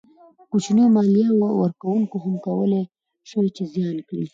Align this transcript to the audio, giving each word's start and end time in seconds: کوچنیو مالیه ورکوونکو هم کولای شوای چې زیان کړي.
کوچنیو 0.51 0.93
مالیه 0.95 1.27
ورکوونکو 1.61 2.15
هم 2.25 2.35
کولای 2.45 2.83
شوای 3.29 3.49
چې 3.55 3.63
زیان 3.73 3.97
کړي. 4.07 4.25